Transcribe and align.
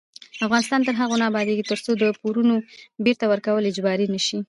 افغانستان 0.45 0.81
تر 0.87 0.93
هغو 1.01 1.15
نه 1.21 1.25
ابادیږي، 1.31 1.63
ترڅو 1.71 1.91
د 2.01 2.03
پورونو 2.19 2.55
بیرته 3.05 3.25
ورکول 3.27 3.63
اجباري 3.71 4.07
نشي. 4.13 4.37